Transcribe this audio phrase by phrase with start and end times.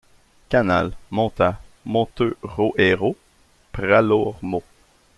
[0.53, 3.15] Canale, Montà, Monteu Roero,
[3.71, 4.63] Pralormo.